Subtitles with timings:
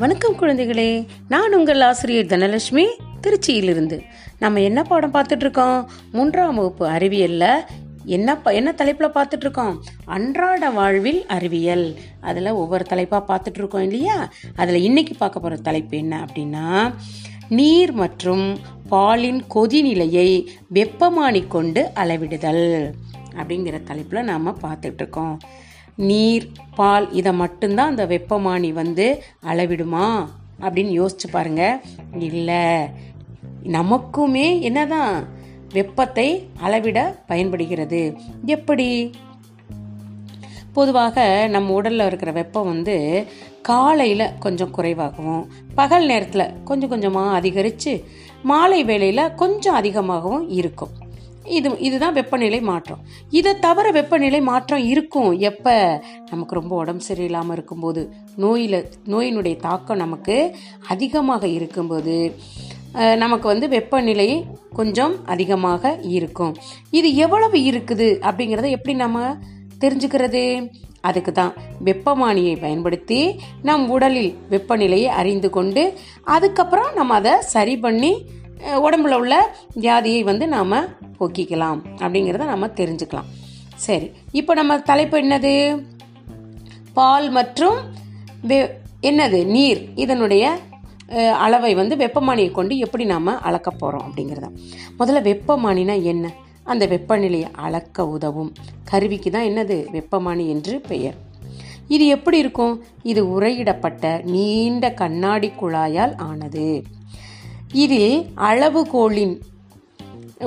[0.00, 1.06] வணக்கம் குழந்தைகளே.
[1.28, 2.86] நான் உங்கள் ஆசிரியர் தனலட்சுமி
[3.22, 4.00] திருச்சியிலிருந்து.
[4.38, 7.50] நம்ம என்ன பாடம் பார்த்துட்டு இருக்கோம் மூன்றாம் வகுப்பு அறிவியல்ல
[8.04, 11.94] என்ன ப- என்ன தலைப்பில் பார்த்துட்டு இருக்கோம் அன்றாட வாழ்வில் அறிவியல்.
[12.20, 14.32] அதில் ஒவ்வொரு தலைப்பாக பார்த்துட்டு இருக்கோம் இல்லையா?
[14.56, 16.94] அதில் இன்னைக்கு பார்க்க போகிற தலைப்பு என்ன அப்படின்னா
[17.48, 18.58] நீர் மற்றும்
[18.88, 22.92] பாலின் கொதிநிலையை வெப்பமானி கொண்டு அளவிடுதல்
[23.36, 25.38] அப்படிங்கிற தலைப்பில் நாம் பார்த்துட்டு இருக்கோம்
[26.00, 30.26] நீர் பால் இதை மட்டும்தான் அந்த வெப்பமானி வந்து அளவிடுமா?
[30.60, 31.82] அப்படின்னு யோசிச்சு பாருங்க.
[32.18, 32.76] இல்லை.
[33.64, 35.28] நமக்குமே என்னதான்
[35.72, 38.16] வெப்பத்தை அளவிட பயன்படுகிறது?
[38.44, 39.10] எப்படி?
[40.72, 43.26] பொதுவாக நம்ம உடலில் இருக்கிற வெப்பம் வந்து
[43.62, 48.04] காலையில் கொஞ்சம் குறைவாகவும் பகல் நேரத்தில் கொஞ்சம் கொஞ்சமாக அதிகரித்து
[48.42, 50.90] மாலை வேளையில் கொஞ்சம் அதிகமாகவும் இருக்கும்.
[51.44, 53.00] இது இதுதான் வெப்பநிலை மாற்றம்.
[53.30, 55.30] இதை தவிர வெப்பநிலை மாற்றம் இருக்கும்.
[55.50, 55.76] எப்போ?
[56.30, 58.02] நமக்கு ரொம்ப உடம்பு சரியில்லாமல் இருக்கும்போது.
[58.36, 60.36] நோயில் நோயினுடைய தாக்கம் நமக்கு
[60.88, 62.16] அதிகமாக இருக்கும்போது
[63.16, 64.28] நமக்கு வந்து வெப்பநிலை
[64.74, 66.54] கொஞ்சம் அதிகமாக இருக்கும்.
[66.90, 69.36] இது எவ்வளவு இருக்குது அப்படிங்கிறத எப்படி நம்ம
[69.84, 70.44] தெரிஞ்சுக்கிறது?
[71.08, 71.52] அதுக்கு தான்
[71.84, 73.20] வெப்பமானியை பயன்படுத்தி
[73.62, 75.82] நம் உடலில் வெப்பநிலையை அறிந்து கொண்டு
[76.24, 78.12] அதுக்கப்புறம் நம்ம அதை சரி பண்ணி
[78.66, 80.72] உடம்புல உள்ள வியாதியை வந்து நாம்
[81.20, 83.24] போக்கிக்கலாம் அப்படிங்கிறத நம்ம தெரிஞ்சுக்கலாம்.
[83.74, 85.82] சரி இப்போ நம்ம தலைப்பு என்னது?
[86.92, 87.76] பால் மற்றும்
[88.48, 88.70] வெ-
[89.02, 89.44] என்னது?
[89.44, 89.88] நீர்.
[89.94, 90.58] இதனுடைய
[91.38, 94.50] அளவை வந்து வெப்பமானியை கொண்டு எப்படி நாம் அளக்க போகிறோம் அப்படிங்கிறத.
[94.98, 96.32] முதல்ல வெப்பமானினா என்ன?
[96.62, 98.52] அந்த வெப்பநிலையை அளக்க உதவும்.
[98.84, 99.86] கருவிக்கு தான் என்னது?
[99.92, 101.14] வெப்பமானி என்று பெயர்.
[101.88, 102.84] இது எப்படி இருக்கும்?
[103.02, 106.82] இது உரையிடப்பட்ட நீண்ட கண்ணாடி குழாயால் ஆனது.
[107.84, 108.14] இதில்
[108.50, 109.34] அளவுகோலின்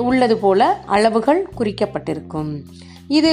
[0.08, 0.60] உள்ளது போல
[0.94, 2.52] அளவுகள் குறிக்கப்பட்டிருக்கும்.
[3.18, 3.32] இது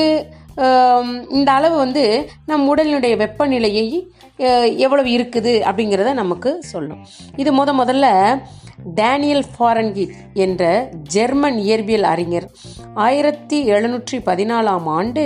[1.38, 2.04] இந்த அளவு வந்து
[2.50, 3.86] நம் உடலினுடைய வெப்பநிலையை
[4.86, 7.02] எவ்வளவு இருக்குது அப்படிங்கிறத நமக்கு சொல்லும்.
[7.42, 8.08] இது முத முதல்ல
[9.00, 10.14] டேனியல் ஃபாரன்கிட்
[10.46, 10.64] என்ற
[11.16, 12.48] ஜெர்மன் இயற்பியல் அறிஞர்
[13.06, 15.26] ஆயிரத்தி எழுநூற்றி பதினாலாம் ஆண்டு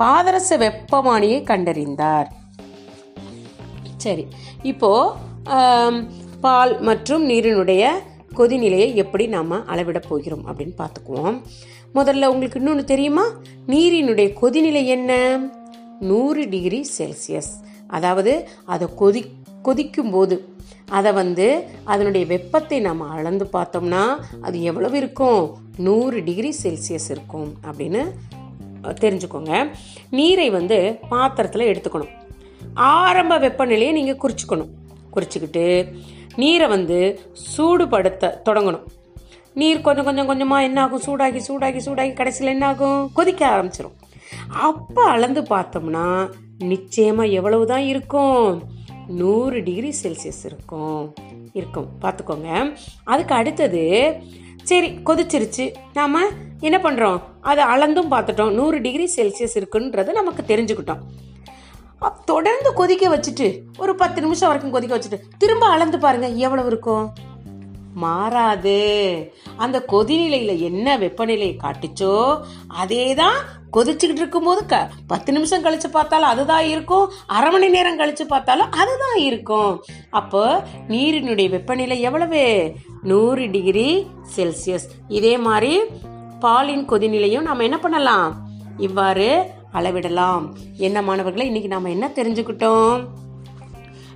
[0.00, 2.28] பாதரச வெப்பமானியை கண்டறிந்தார்.
[4.04, 4.26] சரி
[4.72, 4.90] இப்போ
[6.42, 7.88] பால் மற்றும் நீரினுடைய
[8.36, 11.40] கொதிநிலையை எப்படி நாம் அளவிட போகிறோம் அப்படின்னு பார்த்துக்குவோம்.
[11.94, 13.24] முதல்ல உங்களுக்கு இன்னொன்று தெரியுமா?
[13.68, 15.40] நீரினுடைய கொதிநிலை என்ன?
[16.00, 17.52] நூறு டிகிரி செல்சியஸ்.
[17.86, 19.22] அதாவது அதை கொதி
[19.62, 20.54] கொதிக்கும் போது
[20.88, 24.04] அதை வந்து அதனுடைய வெப்பத்தை நம்ம அளந்து பார்த்தோம்னா
[24.40, 25.56] அது எவ்வளவு இருக்கும்?
[25.76, 28.10] நூறு டிகிரி செல்சியஸ் இருக்கும் அப்படின்னு
[28.82, 29.70] தெரிஞ்சுக்கோங்க.
[30.10, 32.12] நீரை வந்து பாத்திரத்தில் எடுத்துக்கணும்.
[32.74, 34.68] ஆரம்ப வெப்பநிலையை நீங்கள் குறிச்சுக்கணும்.
[35.14, 35.94] குறிச்சுக்கிட்டு
[36.36, 36.98] நீரை வந்து
[37.56, 38.84] சூடுபடுத்த தொடங்கணும்.
[39.54, 43.98] நீர் கொஞ்சம் கொஞ்சம் கொஞ்சமாக என்ன ஆகும் சூடாகி சூடாகி சூடாகி கடைசியில் என்ன ஆகும் கொதிக்க ஆரம்பிச்சிடும்
[44.48, 48.62] அப்போ அளந்து பார்த்தோம்னா நிச்சயமாக எவ்வளவு தான் இருக்கும்?
[49.06, 51.14] நூறு டிகிரி செல்சியஸ் இருக்கும்.
[51.52, 51.88] இருக்கும்.
[52.02, 52.76] பார்த்துக்கோங்க.
[53.04, 53.82] அதுக்கு அடுத்தது
[54.62, 55.74] சரி கொதிச்சிருச்சு.
[55.94, 56.18] நாம்
[56.60, 58.50] என்ன பண்ணுறோம் அதை அளந்தும் பார்த்துட்டோம்.
[58.50, 61.02] நூறு டிகிரி செல்சியஸ் இருக்குன்றது நமக்கு தெரிஞ்சுக்கிட்டோம்.
[62.24, 67.12] தொடர்ந்து கொதிக்க வச்சுட்டு ஒரு பத்து நிமிஷம் வரைக்கும் கொதிக்க வச்சுட்டு திரும்ப அளந்து பாருங்க எவ்வளவு இருக்கும்?
[67.94, 68.78] மாறாது.
[69.56, 73.34] அந்த கொதிநிலையில என்ன வெப்பநிலையை காட்டுச்சோ அதே தான்
[73.72, 79.16] கொதிச்சுக்கிட்டு இருக்கும்போது க பத்து நிமிஷம் கழிச்சு பார்த்தாலும் அதுதான் இருக்கும் அரை மணி நேரம் கழிச்சு பார்த்தாலும் அதுதான்
[79.16, 79.82] இருக்கும்.
[80.10, 82.72] அப்போ நீரினுடைய வெப்பநிலை எவ்வளவு?
[83.02, 84.88] நூறு டிகிரி செல்சியஸ்.
[85.08, 85.78] இதே மாதிரி
[86.40, 88.48] பாலின் கொதிநிலையும் நம்ம என்ன பண்ணலாம்?
[88.76, 90.52] இவ்வாறு அளவிடலாம்.
[90.76, 93.04] என்ன மாணவர்களை இன்னைக்கு நாம என்ன தெரிஞ்சுக்கிட்டோம்?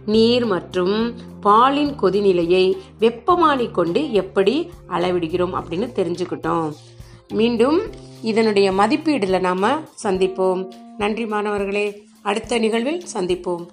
[0.07, 6.73] நீர் மற்றும் பாலின் கொதிநிலையை வெப்பமானி கொண்டு எப்படி அளவிடுகிறோம் அப்படின்னு தெரிஞ்சுக்கிட்டோம்.
[7.33, 7.81] மீண்டும்
[8.23, 10.73] இதனுடைய மதிப்பீடுல நாம சந்திப்போம்.
[10.99, 12.05] நன்றி மாணவர்களே.
[12.23, 13.67] அடுத்த நிகழ்வில் சந்திப்போம்.